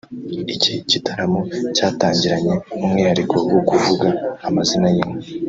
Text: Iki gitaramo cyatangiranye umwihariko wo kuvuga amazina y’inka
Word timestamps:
Iki 0.55 0.73
gitaramo 0.91 1.39
cyatangiranye 1.75 2.53
umwihariko 2.83 3.35
wo 3.51 3.61
kuvuga 3.69 4.07
amazina 4.47 4.87
y’inka 4.95 5.19